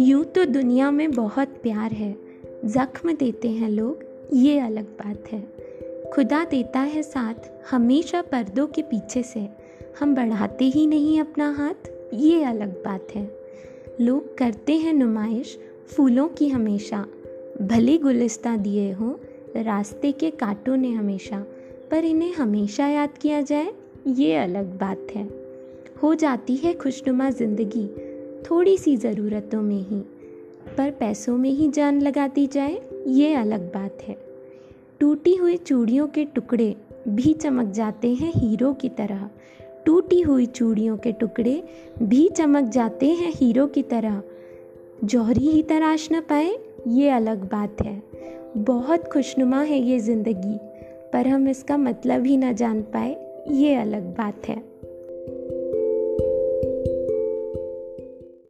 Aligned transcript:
यूँ 0.00 0.24
तो 0.24 0.44
दुनिया 0.44 0.90
में 0.90 1.10
बहुत 1.10 1.48
प्यार 1.48 1.92
है। 1.92 2.16
जख्म 2.64 3.12
देते 3.12 3.48
हैं 3.48 3.68
लोग, 3.68 4.04
ये 4.32 4.58
अलग 4.58 4.84
बात 4.84 5.24
है। 5.32 5.48
खुदा 6.14 6.44
देता 6.44 6.80
है 6.80 7.02
साथ, 7.02 7.34
हमेशा 7.70 8.22
पर्दों 8.22 8.66
के 8.66 8.82
पीछे 8.82 9.22
से। 9.22 9.48
हम 10.00 10.14
बढ़ाते 10.14 10.64
ही 10.64 10.86
नहीं 10.86 11.20
अपना 11.20 11.50
हाथ, 11.50 11.92
ये 12.14 12.42
अलग 12.42 12.72
बात 12.72 13.08
है। 13.14 13.40
लोग 14.00 14.38
करते 14.38 14.72
हैं 14.72 14.92
नुमाइश, 14.92 15.58
फूलों 15.86 16.28
की 16.28 16.48
हमेशा। 16.48 17.06
भले 17.62 17.98
गुलिस्ता 17.98 18.56
दिए 18.56 18.92
हों, 18.92 19.14
रास्ते 19.62 20.12
के 20.12 20.30
कांटों 20.30 20.76
ने 20.76 20.90
हमेशा, 20.90 21.46
पर 21.90 22.04
इन्हें 22.04 22.32
हमेशा 22.32 22.88
याद 22.88 23.18
किया 23.18 23.40
जाए 23.40 23.72
ये 24.08 24.34
अलग 24.36 24.78
बात 24.78 25.06
है। 25.14 25.28
हो 26.02 26.14
जाती 26.14 26.56
है 26.56 26.72
खुशनुमा 26.74 27.30
ज़िंदगी 27.30 27.86
थोड़ी 28.44 28.76
सी 28.78 28.96
ज़रूरतों 28.96 29.60
में 29.62 29.80
ही, 29.80 30.00
पर 30.78 30.90
पैसों 30.90 31.36
में 31.38 31.50
ही 31.50 31.68
जान 31.68 32.00
लगा 32.00 32.26
दी 32.28 32.46
जाए, 32.46 32.80
ये 33.06 33.34
अलग 33.34 33.72
बात 33.72 33.98
है। 34.02 34.16
टूटी 35.00 35.34
हुई 35.34 35.56
चूड़ियों 35.56 36.06
के 36.06 36.24
टुकड़े 36.24 36.74
भी 37.08 37.32
चमक 37.34 37.72
जाते 37.72 38.14
हैं 38.14 38.32
हीरो 38.34 38.72
की 38.72 38.88
तरह। 38.88 39.28
टूटी 39.86 40.20
हुई 40.20 40.46
चूड़ियों 40.46 40.96
के 40.96 41.12
टुकड़े 41.12 41.62
भी 42.02 42.28
चमक 42.28 42.64
जाते 42.64 43.06
हैं 43.06 43.32
हीरो 43.32 43.66
की 43.66 43.82
तरह। 43.82 44.22
जौहरी 45.04 45.48
ही 45.48 45.62
तराश 45.62 46.08
न 46.12 46.20
पाए, 46.20 46.58
ये 46.88 47.08
अलग 47.10 47.48
बात 47.48 47.82
है। 47.82 48.02
बहुत 48.56 49.08
खुशनुमा 49.08 49.60
है 49.62 49.78
ये 49.80 49.98
ज़िंदगी, 49.98 50.58
पर 51.12 51.26
हम 51.26 51.48
इसका 51.48 51.76
मतलब 51.76 52.26
ही 52.26 52.36
ना 52.36 52.52
जान 52.52 52.82
पाए। 52.82 53.16
ये 53.48 53.74
अलग 53.74 54.02
बात 54.02 54.48
है। 54.48 54.79